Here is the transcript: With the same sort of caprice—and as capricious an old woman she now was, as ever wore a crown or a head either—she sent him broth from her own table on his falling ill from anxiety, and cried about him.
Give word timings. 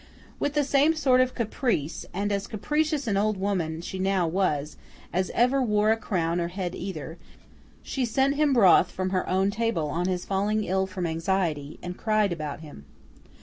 With 0.39 0.55
the 0.55 0.63
same 0.63 0.95
sort 0.95 1.21
of 1.21 1.35
caprice—and 1.35 2.31
as 2.31 2.47
capricious 2.47 3.05
an 3.05 3.17
old 3.17 3.37
woman 3.37 3.81
she 3.81 3.99
now 3.99 4.27
was, 4.27 4.75
as 5.13 5.29
ever 5.35 5.61
wore 5.61 5.91
a 5.91 5.95
crown 5.95 6.41
or 6.41 6.45
a 6.45 6.49
head 6.49 6.73
either—she 6.73 8.05
sent 8.05 8.33
him 8.33 8.51
broth 8.51 8.89
from 8.89 9.11
her 9.11 9.29
own 9.29 9.51
table 9.51 9.89
on 9.89 10.07
his 10.07 10.25
falling 10.25 10.63
ill 10.63 10.87
from 10.87 11.05
anxiety, 11.05 11.77
and 11.83 11.97
cried 11.99 12.33
about 12.33 12.61
him. 12.61 12.85